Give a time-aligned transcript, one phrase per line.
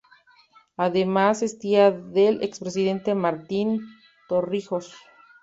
[0.77, 3.81] Además es tía del expresidente Martín
[4.27, 4.95] Torrijos.